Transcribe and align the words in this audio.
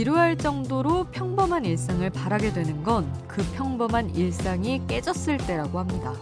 지루할 0.00 0.38
정도로 0.38 1.04
평범한 1.12 1.66
일상을 1.66 2.08
바라게 2.08 2.54
되는 2.54 2.82
건 2.82 3.06
그 3.28 3.44
평범한 3.54 4.14
일상이 4.14 4.80
깨졌을 4.86 5.36
때라고 5.36 5.78
합니다. 5.78 6.14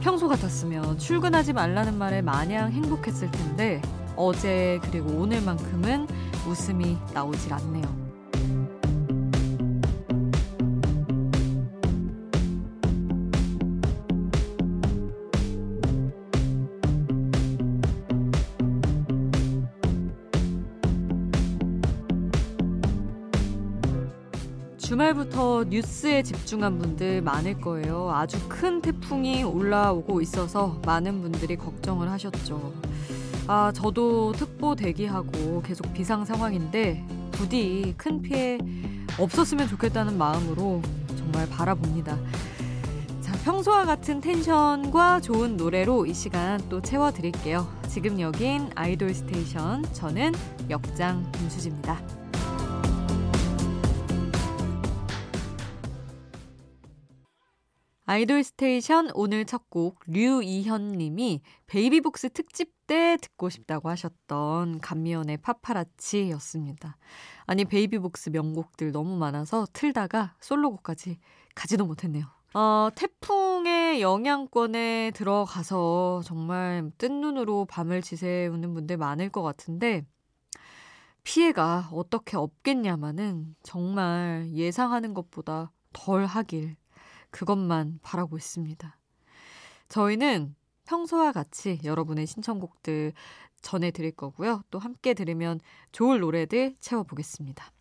평소 0.00 0.28
같았으면 0.28 0.96
출근하지 0.98 1.54
말라는 1.54 1.98
말에 1.98 2.22
마냥 2.22 2.70
행복했을 2.70 3.32
텐데 3.32 3.82
어제 4.14 4.78
그리고 4.84 5.10
오늘만큼은 5.10 6.06
웃음이 6.46 6.96
나오질 7.12 7.52
않네요. 7.52 8.03
주말부터 24.84 25.64
뉴스에 25.64 26.22
집중한 26.22 26.78
분들 26.78 27.22
많을 27.22 27.58
거예요. 27.58 28.10
아주 28.10 28.38
큰 28.50 28.82
태풍이 28.82 29.42
올라오고 29.42 30.20
있어서 30.20 30.78
많은 30.84 31.22
분들이 31.22 31.56
걱정을 31.56 32.10
하셨죠. 32.10 32.74
아, 33.46 33.72
저도 33.74 34.32
특보 34.32 34.74
대기하고 34.74 35.62
계속 35.62 35.92
비상 35.94 36.26
상황인데 36.26 37.02
부디 37.32 37.94
큰 37.96 38.20
피해 38.20 38.58
없었으면 39.18 39.68
좋겠다는 39.68 40.18
마음으로 40.18 40.82
정말 41.16 41.48
바라봅니다. 41.48 42.18
자, 43.22 43.32
평소와 43.42 43.86
같은 43.86 44.20
텐션과 44.20 45.22
좋은 45.22 45.56
노래로 45.56 46.04
이 46.04 46.12
시간 46.12 46.60
또 46.68 46.82
채워드릴게요. 46.82 47.66
지금 47.88 48.20
여긴 48.20 48.68
아이돌 48.74 49.14
스테이션. 49.14 49.84
저는 49.94 50.34
역장 50.68 51.30
김수지입니다. 51.32 52.23
아이돌 58.06 58.44
스테이션 58.44 59.10
오늘 59.14 59.46
첫 59.46 59.64
곡 59.70 59.98
류이현 60.06 60.92
님이 60.92 61.40
베이비복스 61.66 62.30
특집 62.30 62.72
때 62.86 63.16
듣고 63.20 63.48
싶다고 63.48 63.88
하셨던 63.88 64.80
간미연의 64.80 65.38
파파라치였습니다. 65.38 66.98
아니 67.46 67.64
베이비복스 67.64 68.28
명곡들 68.30 68.92
너무 68.92 69.16
많아서 69.16 69.66
틀다가 69.72 70.36
솔로곡까지 70.38 71.18
가지도 71.54 71.86
못했네요. 71.86 72.26
어, 72.52 72.88
태풍의 72.94 74.02
영향권에 74.02 75.12
들어가서 75.12 76.22
정말 76.24 76.90
뜬 76.98 77.20
눈으로 77.22 77.64
밤을 77.64 78.02
지새우는 78.02 78.74
분들 78.74 78.98
많을 78.98 79.30
것 79.30 79.42
같은데 79.42 80.04
피해가 81.24 81.88
어떻게 81.90 82.36
없겠냐마는 82.36 83.56
정말 83.62 84.50
예상하는 84.52 85.14
것보다 85.14 85.72
덜 85.94 86.26
하길 86.26 86.76
그것만 87.34 87.98
바라고 88.00 88.36
있습니다. 88.36 88.96
저희는 89.88 90.54
평소와 90.84 91.32
같이 91.32 91.80
여러분의 91.82 92.28
신청곡들 92.28 93.12
전해드릴 93.60 94.12
거고요. 94.12 94.62
또 94.70 94.78
함께 94.78 95.14
들으면 95.14 95.58
좋을 95.90 96.20
노래들 96.20 96.76
채워보겠습니다. 96.78 97.72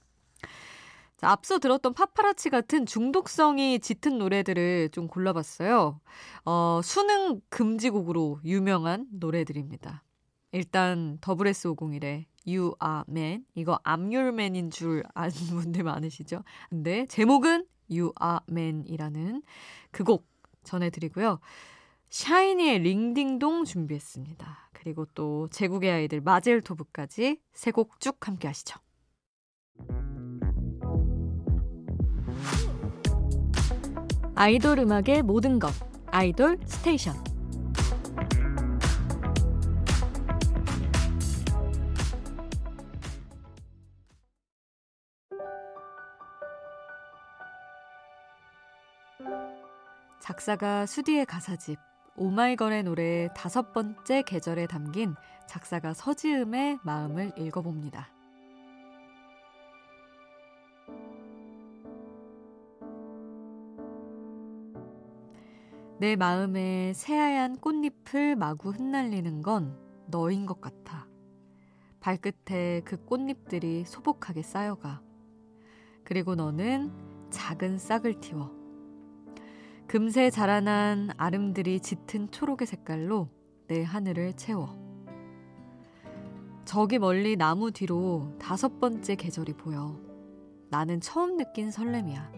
자, 1.17 1.29
앞서 1.29 1.59
들었던 1.59 1.93
파파라치 1.93 2.49
같은 2.49 2.87
중독성이 2.87 3.79
짙은 3.79 4.17
노래들을 4.17 4.89
좀 4.89 5.07
골라봤어요. 5.07 5.99
어, 6.45 6.81
수능 6.83 7.39
금지곡으로 7.49 8.39
유명한 8.45 9.05
노래들입니다. 9.11 10.03
일단 10.51 11.19
더블 11.21 11.45
S501의 11.51 12.25
You 12.47 12.73
Are 12.83 13.03
Man 13.07 13.45
이거 13.53 13.79
I'm 13.83 14.11
Your 14.13 14.29
Man인 14.29 14.71
줄 14.71 15.03
아는 15.13 15.31
분들 15.31 15.83
많으시죠? 15.83 16.43
근데 16.69 17.05
제목은 17.05 17.67
Man이라는 18.49 19.41
그 19.91 20.03
곡 20.03 20.25
전해드리고요. 20.63 21.39
샤이니의 22.09 22.79
링딩동 22.79 23.65
준비했습니다. 23.65 24.69
그리고 24.73 25.05
또 25.13 25.47
제국의 25.49 25.91
아이들 25.91 26.21
마젤토브까지 26.21 27.39
세 27.53 27.71
곡 27.71 27.99
쭉 27.99 28.17
함께 28.27 28.47
하시죠. 28.47 28.79
아이돌 34.35 34.79
음악의 34.79 35.21
모든 35.23 35.59
것 35.59 35.71
아이돌 36.07 36.57
스테이션 36.65 37.32
작사가 50.43 50.85
수디의 50.85 51.25
가사집 51.25 51.79
오마이걸의 52.17 52.83
노래 52.83 53.29
다섯 53.33 53.71
번째 53.71 54.23
계절에 54.23 54.67
담긴 54.67 55.15
작사가 55.47 55.93
서지음의 55.93 56.79
마음을 56.83 57.31
읽어봅니다. 57.37 58.09
내 65.97 66.17
마음에 66.17 66.91
새하얀 66.93 67.55
꽃잎을 67.55 68.35
마구 68.35 68.71
흩날리는 68.71 69.43
건 69.43 69.79
너인 70.07 70.45
것 70.45 70.59
같아. 70.59 71.07
발끝에 72.01 72.81
그 72.83 72.97
꽃잎들이 73.05 73.85
소복하게 73.85 74.41
쌓여가. 74.41 75.01
그리고 76.03 76.35
너는 76.35 76.91
작은 77.29 77.77
싹을 77.77 78.19
틔워. 78.19 78.62
금세 79.93 80.31
자라난 80.31 81.11
아름들이 81.17 81.79
짙은 81.79 82.31
초록의 82.31 82.65
색깔로 82.65 83.29
내 83.67 83.83
하늘을 83.83 84.33
채워. 84.33 84.75
저기 86.65 86.97
멀리 86.97 87.35
나무 87.35 87.69
뒤로 87.69 88.33
다섯 88.39 88.79
번째 88.79 89.13
계절이 89.13 89.53
보여. 89.53 89.95
나는 90.71 90.99
처음 90.99 91.37
느낀 91.37 91.69
설렘이야. 91.69 92.31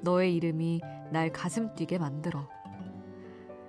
너의 0.00 0.34
이름이 0.36 0.80
날 1.12 1.30
가슴 1.30 1.74
뛰게 1.74 1.98
만들어. 1.98 2.48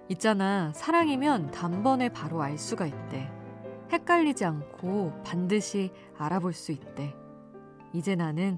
있잖아, 0.08 0.72
사랑이면 0.74 1.52
단번에 1.52 2.08
바로 2.08 2.42
알 2.42 2.58
수가 2.58 2.86
있대. 2.86 3.30
헷갈리지 3.92 4.46
않고 4.46 5.22
반드시 5.26 5.92
알아볼 6.18 6.54
수 6.54 6.72
있대. 6.72 7.14
이제 7.92 8.16
나는 8.16 8.58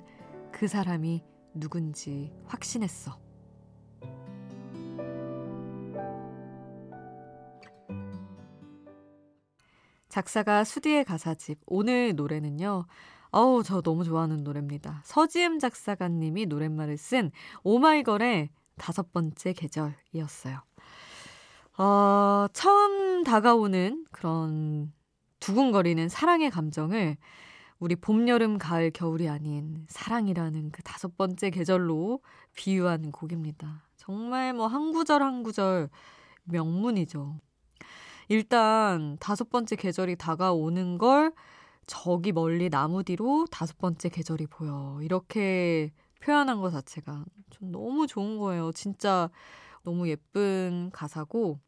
그 0.52 0.68
사람이 0.68 1.24
누군지 1.56 2.31
확신했어. 2.46 3.28
작사가 10.19 10.66
수디의 10.66 11.06
가사집. 11.06 11.59
오늘 11.66 12.13
노래는요. 12.13 12.85
어우, 13.31 13.63
저 13.63 13.80
너무 13.80 14.03
좋아하는 14.03 14.44
노래입니다. 14.44 15.02
서지음 15.06 15.59
작사가님이 15.59 16.46
노랫말을 16.47 16.97
쓴 16.97 17.31
오마이걸의 17.63 18.50
다섯 18.78 19.13
번째 19.13 19.53
계절이었어요. 19.53 20.59
어, 21.78 22.47
처음 22.52 23.24
다가오는 23.24 24.08
그런 24.12 24.91
두근거리는 25.40 26.09
사랑의 26.09 26.50
감정을 26.50 27.16
우리 27.79 27.96
봄, 27.96 28.28
여름, 28.28 28.58
가을, 28.58 28.91
겨울이 28.91 29.29
아닌 29.29 29.85
사랑이라는 29.88 30.72
그 30.72 30.84
다섯 30.84 31.16
번째 31.16 31.49
계절로 31.49 32.20
비유한 32.55 33.14
곡입니다. 33.14 33.88
정말 33.96 34.52
뭐 34.52 34.67
한 34.67 34.91
구절 34.91 35.23
한 35.23 35.44
구절 35.44 35.90
명문이죠. 36.44 37.40
일단 38.29 39.17
다섯 39.20 39.49
번째 39.49 39.76
계절이 39.76 40.16
다가오는 40.16 40.99
걸 40.99 41.34
저기 41.87 42.31
멀리 42.31 42.70
나무 42.70 43.03
뒤로 43.03 43.47
다섯 43.49 43.78
번째 43.79 44.09
계절이 44.09 44.46
보여. 44.47 44.99
이렇게 45.02 45.91
표현한 46.22 46.61
것 46.61 46.70
자체가 46.70 47.26
좀 47.49 47.72
너무 47.72 48.05
좋은 48.05 48.37
거예요. 48.37 48.72
진짜 48.72 49.31
너무 49.84 50.08
예쁜 50.08 50.91
가사고, 50.93 51.59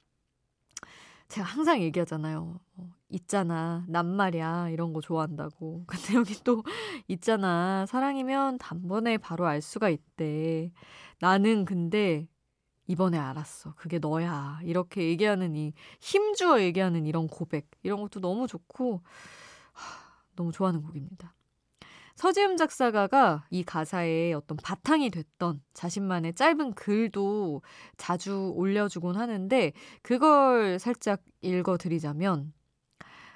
제가 1.29 1.47
항상 1.47 1.81
얘기하잖아요. 1.81 2.59
어, 2.77 2.93
있잖아, 3.09 3.83
난 3.87 4.05
말이야. 4.05 4.69
이런 4.69 4.93
거 4.93 5.01
좋아한다고. 5.01 5.85
근데 5.87 6.13
여기 6.13 6.35
또, 6.43 6.63
있잖아. 7.07 7.85
사랑이면 7.87 8.59
단번에 8.59 9.17
바로 9.17 9.47
알 9.47 9.61
수가 9.61 9.89
있대. 9.89 10.71
나는 11.19 11.65
근데 11.65 12.27
이번에 12.87 13.17
알았어. 13.17 13.73
그게 13.75 13.99
너야. 13.99 14.59
이렇게 14.63 15.07
얘기하는 15.07 15.55
이 15.55 15.73
힘주어 15.99 16.61
얘기하는 16.61 17.05
이런 17.05 17.27
고백 17.27 17.69
이런 17.83 18.01
것도 18.01 18.19
너무 18.19 18.47
좋고 18.47 19.01
하, 19.73 20.23
너무 20.35 20.51
좋아하는 20.51 20.81
곡입니다. 20.81 21.33
서지음 22.15 22.57
작사가가 22.57 23.45
이 23.49 23.63
가사에 23.63 24.33
어떤 24.33 24.57
바탕이 24.57 25.09
됐던 25.09 25.61
자신만의 25.73 26.35
짧은 26.35 26.73
글도 26.73 27.61
자주 27.97 28.51
올려주곤 28.55 29.15
하는데 29.15 29.73
그걸 30.01 30.77
살짝 30.77 31.23
읽어드리자면 31.41 32.53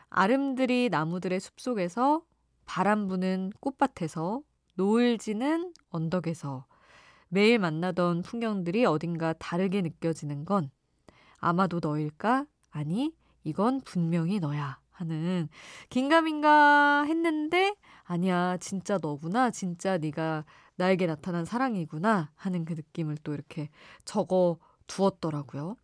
아름드리 0.09 0.89
나무들의 0.89 1.39
숲속에서 1.39 2.21
바람 2.65 3.07
부는 3.07 3.51
꽃밭에서 3.59 4.42
노을 4.75 5.18
지는 5.18 5.74
언덕에서 5.89 6.65
매일 7.36 7.60
만나던 7.60 8.22
풍경들이 8.22 8.86
어딘가 8.86 9.34
다르게 9.34 9.82
느껴지는 9.82 10.46
건 10.46 10.72
아마도 11.40 11.82
너일까? 11.82 12.46
아니, 12.72 13.14
이건 13.44 13.82
분명히 13.82 14.40
너야. 14.40 14.80
하는 14.92 15.50
긴가민가 15.90 17.04
했는데 17.04 17.76
아니야 18.06 18.56
진짜 18.62 18.98
너구나 19.02 19.52
진짜 19.52 19.98
네가 19.98 20.46
나에게 20.78 21.06
나타난 21.06 21.44
사랑이구나 21.44 22.32
하는 22.34 22.64
그 22.64 22.72
느낌을 22.72 23.18
또 23.22 23.34
이렇게 23.34 23.68
적어 24.06 24.58
두었더라고요. 24.88 25.76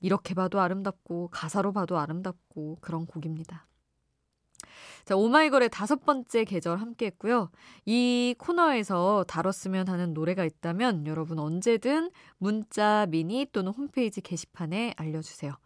이렇게 0.00 0.34
봐도 0.34 0.60
아름답고 0.60 1.28
가사로 1.28 1.72
봐도 1.72 1.98
아름답고 1.98 2.76
그런 2.82 3.06
곡입니다. 3.06 3.66
자, 5.04 5.16
오마이걸의 5.16 5.68
다섯 5.70 6.04
번째 6.04 6.44
계절 6.44 6.80
함께 6.80 7.06
했고요. 7.06 7.50
이 7.84 8.34
코너에서 8.38 9.24
다뤘으면 9.28 9.88
하는 9.88 10.14
노래가 10.14 10.44
있다면 10.44 11.06
여러분 11.06 11.38
언제든 11.38 12.10
문자, 12.38 13.06
미니 13.08 13.46
또는 13.52 13.72
홈페이지 13.72 14.20
게시판에 14.20 14.94
알려주세요. 14.96 15.56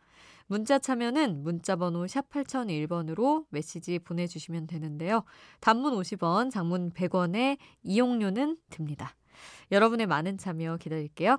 문자 0.48 0.78
참여는 0.78 1.42
문자번호 1.42 2.06
샵 2.06 2.30
8001번으로 2.30 3.44
메시지 3.50 3.98
보내주시면 3.98 4.66
되는데요. 4.66 5.24
단문 5.60 5.94
50원, 5.94 6.50
장문 6.50 6.92
100원의 6.92 7.58
이용료는 7.82 8.56
듭니다. 8.70 9.14
여러분의 9.70 10.06
많은 10.06 10.38
참여 10.38 10.78
기다릴게요. 10.78 11.38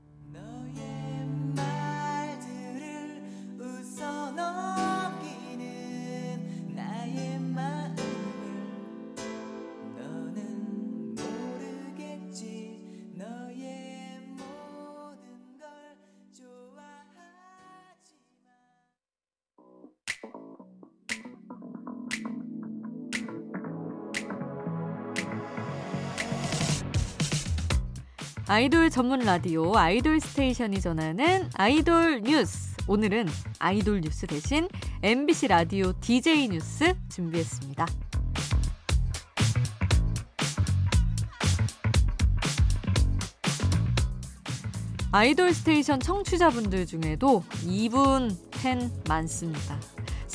아이돌 28.47 28.89
전문 28.89 29.19
라디오 29.19 29.75
아이돌 29.77 30.19
스테이션이 30.19 30.81
전하는 30.81 31.49
아이돌 31.55 32.21
뉴스. 32.21 32.75
오늘은 32.87 33.27
아이돌 33.59 34.01
뉴스 34.01 34.25
대신 34.27 34.67
MBC 35.03 35.47
라디오 35.47 35.93
DJ 36.01 36.49
뉴스 36.49 36.93
준비했습니다. 37.09 37.85
아이돌 45.13 45.53
스테이션 45.53 45.99
청취자분들 45.99 46.85
중에도 46.85 47.43
이분 47.65 48.35
팬 48.51 48.91
많습니다. 49.07 49.77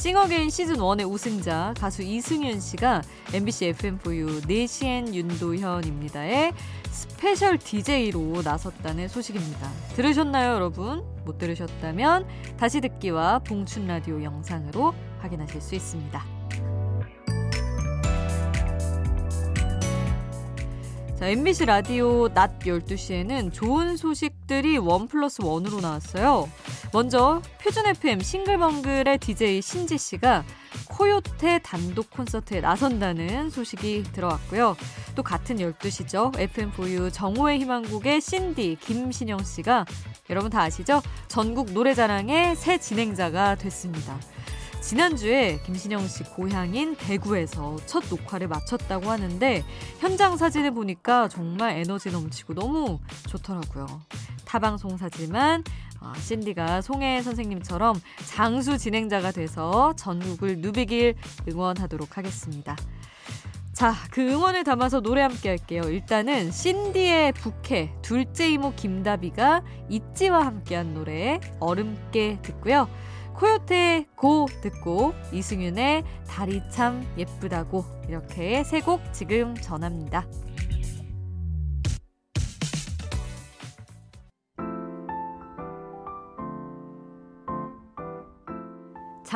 싱어게인 0.07 0.51
시즌 0.51 0.77
1의 0.77 1.11
우승자 1.11 1.75
가수 1.77 2.01
이승윤 2.01 2.61
씨가 2.61 3.03
MBC 3.35 3.73
FM4U 3.73 4.47
4시엔 4.47 5.13
윤도현입니다의 5.13 6.53
special 6.93 7.59
DJ로 7.59 8.41
나섰다는 8.45 9.09
소식입니다. 9.09 9.69
들으셨나요, 9.97 10.53
여러분? 10.53 11.03
못 11.25 11.39
들으셨다면 11.39 12.25
다시 12.57 12.81
듣기와 12.83 13.41
봉춘 13.41 13.89
라디오 13.89 14.23
영상으로 14.23 14.95
확인하실 15.19 15.61
수 15.61 15.75
있습니다. 15.75 16.25
자, 21.19 21.27
MBC 21.27 21.65
라디오 21.65 22.29
낮 22.29 22.61
12시에는 22.61 23.53
좋은 23.53 23.97
소식 23.97 24.36
들이 24.47 24.79
one 24.79 25.09
plus 25.09 25.43
one으로 25.43 25.81
나왔어요. 25.81 26.49
먼저 26.93 27.43
표준 27.63 27.87
FM 27.87 28.21
싱글벙글의 28.21 29.19
DJ 29.19 29.61
신지 29.61 29.99
씨가 29.99 30.45
코요테 30.89 31.59
단독 31.61 32.11
콘서트에 32.11 32.61
나선다는 32.61 33.51
소식이 33.51 34.05
들어왔고요. 34.13 34.77
또 35.15 35.23
같은 35.23 35.57
12시죠. 35.57 36.33
FM4U 36.35 37.13
정오의 37.13 37.61
희망곡의 37.61 38.21
신디 38.21 38.79
김신영 38.81 39.43
씨가 39.43 39.85
여러분 40.31 40.51
다 40.51 40.63
아시죠? 40.63 41.03
전국 41.29 41.73
노래자랑의 41.73 42.57
새 42.57 42.79
진행자가 42.79 43.57
됐습니다. 43.57 44.19
지난주에 44.87 45.61
김신영 45.67 46.07
씨 46.07 46.23
고향인 46.23 46.95
대구에서 46.95 47.77
첫 47.87 48.05
녹화를 48.09 48.47
마쳤다고 48.47 49.11
하는데 49.11 49.65
현장 49.99 50.37
사진을 50.37 50.71
보니까 50.71 51.29
정말 51.29 51.79
에너지 51.79 52.13
넘치고 52.13 52.55
너무 52.55 53.01
좋더라고요. 53.29 53.87
타방송사지만 54.47 55.65
어, 56.01 56.13
신디가 56.17 56.83
송혜 56.83 57.23
선생님처럼 57.23 58.01
장수 58.27 58.79
진행자가 58.79 59.33
돼서 59.33 59.95
전국을 59.97 60.59
누비길 60.59 61.15
응원하도록 61.49 62.17
하겠습니다. 62.17 62.77
자, 63.73 63.93
그 64.11 64.23
응원을 64.23 64.65
담아서 64.65 65.01
노래 65.01 65.21
함께 65.21 65.51
할게요. 65.51 65.83
일단은 65.83 66.51
신디의 66.51 67.33
부캐, 67.33 67.93
둘째 68.01 68.49
이모 68.51 68.73
김다비가 68.75 69.63
있지와 69.91 70.47
함께한 70.47 70.95
노래 70.95 71.41
얼음깨 71.61 72.39
듣고요. 72.41 72.89
코요태 73.35 74.07
고 74.17 74.47
듣고 74.63 75.13
이승윤의 75.31 76.05
달이 76.27 76.63
참 76.71 77.07
예쁘다고 77.19 77.85
이렇게 78.09 78.65
세 78.65 78.81
곡 78.81 79.13
지금 79.13 79.55
전합니다. 79.55 80.27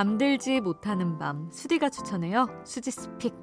잠들지 0.00 0.62
못하는 0.62 1.18
밤 1.18 1.50
수디가 1.50 1.90
추천해요. 1.90 2.46
수지 2.64 2.90
스픽. 2.90 3.34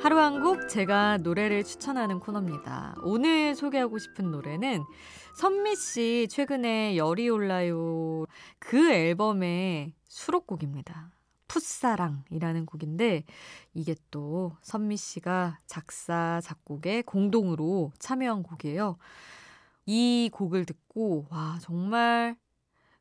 하루 0.00 0.18
한 0.18 0.42
곡 0.42 0.68
제가 0.68 1.18
노래를 1.18 1.62
추천하는 1.62 2.18
코너입니다. 2.18 2.96
오늘 3.04 3.54
소개하고 3.54 3.98
싶은 3.98 4.32
노래는 4.32 4.82
선미 5.36 5.76
씨 5.76 6.26
최근에 6.28 6.96
열이 6.96 7.28
올라요 7.28 8.24
그 8.58 8.90
앨범의 8.90 9.94
수록곡입니다. 10.08 11.12
풋사랑이라는 11.52 12.64
곡인데 12.64 13.24
이게 13.74 13.94
또 14.10 14.56
선미 14.62 14.96
씨가 14.96 15.58
작사 15.66 16.40
작곡에 16.42 17.02
공동으로 17.02 17.92
참여한 17.98 18.42
곡이에요. 18.42 18.96
이 19.84 20.30
곡을 20.32 20.64
듣고 20.64 21.26
와 21.28 21.58
정말 21.60 22.36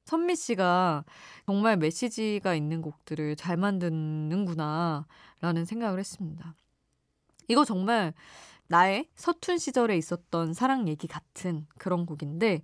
선미 0.03 0.35
씨가 0.35 1.05
정말 1.45 1.77
메시지가 1.77 2.53
있는 2.55 2.81
곡들을 2.81 3.37
잘 3.37 3.55
만드는구나 3.55 5.07
라는 5.39 5.63
생각을 5.63 5.99
했습니다. 5.99 6.53
이거 7.47 7.63
정말 7.63 8.13
나의 8.67 9.07
서툰 9.15 9.59
시절에 9.59 9.97
있었던 9.97 10.53
사랑 10.53 10.89
얘기 10.89 11.07
같은 11.07 11.67
그런 11.77 12.05
곡인데, 12.05 12.63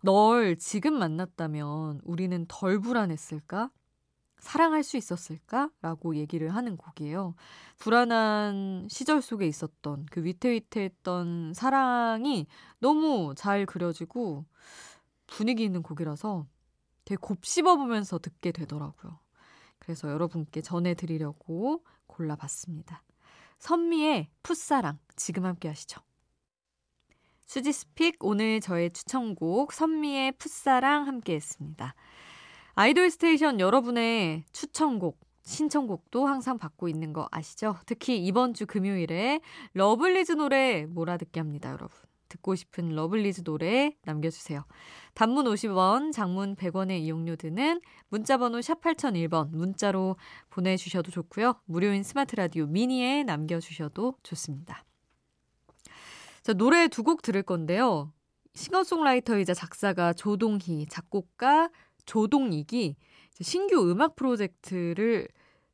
널 0.00 0.56
지금 0.56 0.98
만났다면 0.98 2.00
우리는 2.04 2.44
덜 2.48 2.80
불안했을까? 2.80 3.70
사랑할 4.40 4.82
수 4.82 4.96
있었을까? 4.96 5.70
라고 5.82 6.16
얘기를 6.16 6.54
하는 6.54 6.76
곡이에요. 6.76 7.34
불안한 7.78 8.88
시절 8.90 9.20
속에 9.20 9.46
있었던 9.46 10.06
그 10.10 10.24
위태위태했던 10.24 11.54
사랑이 11.54 12.46
너무 12.78 13.34
잘 13.36 13.66
그려지고 13.66 14.44
분위기 15.26 15.64
있는 15.64 15.82
곡이라서 15.82 16.46
되게 17.04 17.16
곱씹어 17.20 17.76
보면서 17.76 18.18
듣게 18.18 18.52
되더라고요. 18.52 19.18
그래서 19.78 20.10
여러분께 20.10 20.60
전해드리려고 20.60 21.84
골라봤습니다. 22.06 23.02
선미의 23.58 24.28
풋사랑 24.42 24.98
지금 25.16 25.44
함께 25.44 25.68
하시죠. 25.68 26.00
수지스픽 27.46 28.16
오늘 28.20 28.60
저의 28.60 28.90
추천곡 28.90 29.72
선미의 29.72 30.32
풋사랑 30.32 31.06
함께 31.06 31.34
했습니다. 31.34 31.94
아이돌 32.80 33.10
스테이션 33.10 33.58
여러분의 33.58 34.44
추천곡, 34.52 35.18
신청곡도 35.42 36.28
항상 36.28 36.58
받고 36.58 36.86
있는 36.88 37.12
거 37.12 37.26
아시죠? 37.32 37.74
특히 37.86 38.24
이번 38.24 38.54
주 38.54 38.66
금요일에 38.66 39.40
러블리즈 39.74 40.30
노래 40.34 40.86
몰아듣게 40.86 41.40
합니다, 41.40 41.70
여러분. 41.72 41.90
듣고 42.28 42.54
싶은 42.54 42.90
러블리즈 42.90 43.42
노래 43.42 43.96
남겨주세요. 44.04 44.64
단문 45.14 45.46
50원, 45.46 46.12
장문 46.12 46.54
100원의 46.54 47.00
이용료 47.00 47.34
드는 47.34 47.80
문자번호 48.10 48.62
샵 48.62 48.80
8001번 48.80 49.50
문자로 49.50 50.14
보내주셔도 50.48 51.10
좋고요. 51.10 51.60
무료인 51.64 52.04
스마트 52.04 52.36
라디오 52.36 52.66
미니에 52.66 53.24
남겨주셔도 53.24 54.14
좋습니다. 54.22 54.84
자, 56.44 56.52
노래 56.52 56.86
두 56.86 57.02
곡 57.02 57.22
들을 57.22 57.42
건데요. 57.42 58.12
싱어송라이터이자 58.54 59.54
작사가 59.54 60.12
조동희, 60.12 60.86
작곡가 60.88 61.70
조동익이 62.08 62.96
신규 63.40 63.90
음악 63.90 64.16
프로젝트를 64.16 65.28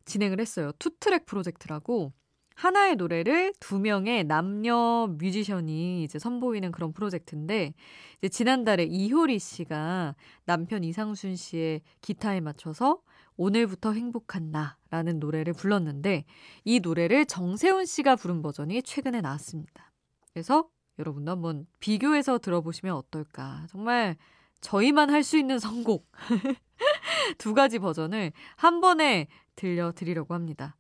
진행을 0.04 0.40
했어요. 0.40 0.72
투트랙 0.78 1.26
프로젝트라고 1.26 2.12
하나의 2.56 2.96
노래를 2.96 3.52
두 3.58 3.78
명의 3.78 4.24
남녀 4.24 5.08
뮤지션이 5.18 6.04
이제 6.04 6.18
선보이는 6.18 6.72
그런 6.72 6.92
프로젝트인데 6.92 7.72
이제 8.18 8.28
지난달에 8.28 8.84
이효리 8.84 9.38
씨가 9.38 10.14
남편 10.44 10.84
이상순 10.84 11.36
씨의 11.36 11.82
기타에 12.00 12.40
맞춰서 12.40 13.00
오늘부터 13.36 13.92
행복한 13.92 14.50
나라는 14.50 15.20
노래를 15.20 15.52
불렀는데 15.52 16.24
이 16.64 16.80
노래를 16.80 17.26
정세훈 17.26 17.86
씨가 17.86 18.16
부른 18.16 18.42
버전이 18.42 18.82
최근에 18.82 19.20
나왔습니다. 19.20 19.92
그래서 20.32 20.68
여러분도 20.98 21.30
한번 21.30 21.66
비교해서 21.80 22.38
들어보시면 22.38 22.94
어떨까. 22.94 23.66
정말 23.70 24.16
저희만 24.64 25.10
할 25.10 25.22
수 25.22 25.36
있는 25.38 25.58
선곡. 25.58 26.10
두 27.38 27.54
가지 27.54 27.78
버전을 27.78 28.32
한 28.56 28.80
번에 28.80 29.28
들려드리려고 29.56 30.34
합니다. 30.34 30.76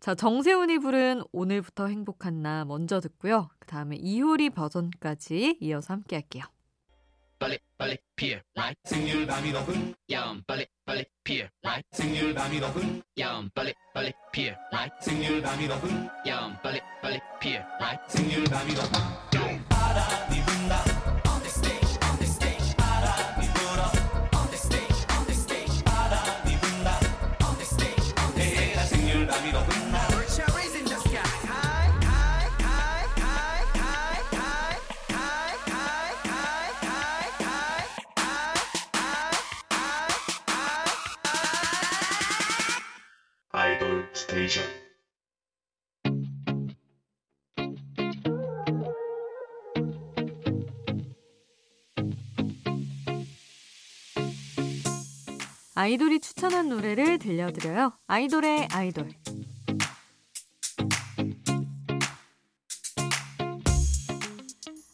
자, 0.00 0.14
정세훈이 0.14 0.78
부른 0.78 1.22
오늘부터 1.32 1.86
행복한 1.86 2.42
나 2.42 2.64
먼저 2.64 3.00
듣고요. 3.00 3.50
그 3.58 3.66
다음에 3.66 3.96
이효리 3.96 4.50
버전까지 4.50 5.58
이어서 5.60 5.94
함께 5.94 6.16
할게요. 6.16 6.44
빨리 7.38 7.58
빨리 7.76 7.96
피어 8.16 8.38
라이 8.54 8.74
생률 8.82 9.24
밤이 9.26 9.52
높은 9.52 9.94
야음 10.10 10.42
빨리 10.44 10.66
빨리 10.84 11.04
피어 11.22 11.46
라이 11.62 11.80
생률 11.92 12.34
밤이 12.34 12.58
높은 12.58 13.00
야음 13.16 13.48
빨리 13.54 13.72
빨리 13.94 14.12
피어 14.32 14.54
라이 14.72 14.88
생률 15.00 15.40
밤이 15.40 15.68
높은 15.68 16.08
야음 16.26 16.56
빨리 16.62 16.80
빨리 17.00 17.20
피어 17.40 17.60
라이 17.78 17.96
생률 18.08 18.42
밤이 18.44 18.74
높은 18.74 19.68
바람이 19.68 20.36
분다 20.46 20.97
아이돌이 55.80 56.18
추천한 56.18 56.68
노래를 56.68 57.20
들려드려요. 57.20 57.92
아이돌의 58.08 58.66
아이돌. 58.72 59.10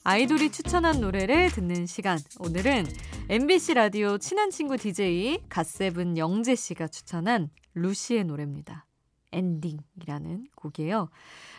아이돌이 0.05 0.53
추천한 0.53 1.00
노래를 1.00 1.53
듣는 1.53 1.87
시간. 1.87 2.19
오늘은 2.38 2.85
MBC 3.31 3.73
라디오 3.73 4.19
친한 4.19 4.50
친구 4.50 4.76
DJ 4.76 5.45
갓세븐 5.49 6.19
영재 6.19 6.55
씨가 6.55 6.88
추천한 6.88 7.49
루시의 7.73 8.25
노래입니다. 8.25 8.85
엔딩이라는 9.33 10.49
곡이에요. 10.55 11.09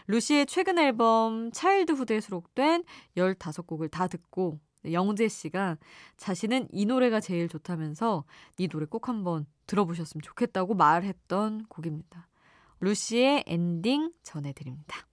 루시의 0.05 0.45
최근 0.45 0.77
앨범 0.77 1.51
Childhood에 1.51 2.21
수록된 2.21 2.83
15곡을 3.17 3.89
다 3.89 4.07
듣고 4.07 4.59
영재 4.91 5.27
씨가 5.27 5.77
자신은 6.17 6.67
이 6.71 6.85
노래가 6.85 7.19
제일 7.19 7.47
좋다면서 7.47 8.25
이 8.57 8.67
노래 8.67 8.85
꼭 8.85 9.07
한번 9.09 9.45
들어보셨으면 9.67 10.21
좋겠다고 10.21 10.73
말했던 10.75 11.65
곡입니다. 11.67 12.27
루시의 12.79 13.45
엔딩 13.47 14.11
전해드립니다. 14.23 15.07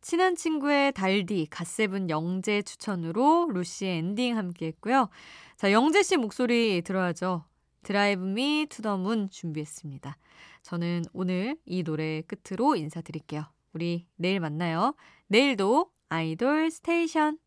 친한 0.00 0.36
친구의 0.36 0.92
달디, 0.92 1.46
갓세븐 1.50 2.10
영재 2.10 2.62
추천으로 2.62 3.48
루시의 3.52 3.98
엔딩 3.98 4.36
함께 4.36 4.66
했고요. 4.66 5.08
자, 5.56 5.72
영재 5.72 6.02
씨 6.04 6.16
목소리 6.16 6.82
들어야죠. 6.82 7.44
Drive 7.82 8.22
Me 8.22 8.66
to 8.68 8.82
the 8.82 9.02
Moon 9.02 9.30
준비했습니다. 9.30 10.16
저는 10.62 11.04
오늘 11.12 11.56
이 11.64 11.82
노래 11.82 12.22
끝으로 12.22 12.76
인사드릴게요. 12.76 13.44
우리 13.72 14.06
내일 14.16 14.40
만나요. 14.40 14.94
내일도 15.28 15.90
아이돌 16.08 16.70
스테이션 16.70 17.38